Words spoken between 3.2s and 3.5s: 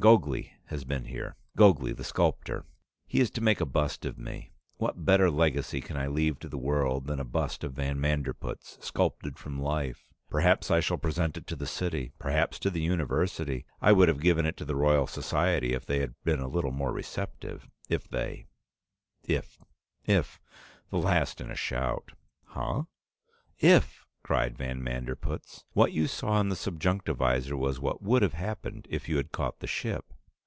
is to